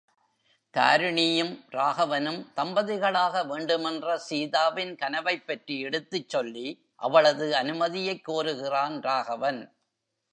[0.73, 6.81] தாரிணியும் ராகவனும் தம்பதிகளாக வேண்டுமென்ற சீதாவின் கனவைப்பற்றி எடுத்துச்சொல்லி,
[6.95, 9.75] அவளது அனுமதியைக் கோருகிறான் ராகவன்.